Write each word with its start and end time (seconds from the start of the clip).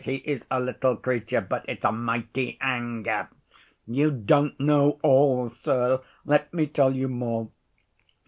He 0.03 0.15
is 0.15 0.47
a 0.49 0.59
little 0.59 0.95
creature, 0.95 1.41
but 1.41 1.63
it's 1.67 1.85
a 1.85 1.91
mighty 1.91 2.57
anger. 2.59 3.29
You 3.85 4.09
don't 4.09 4.59
know 4.59 4.97
all, 5.03 5.47
sir. 5.47 6.01
Let 6.25 6.51
me 6.51 6.65
tell 6.65 6.91
you 6.95 7.07
more. 7.07 7.51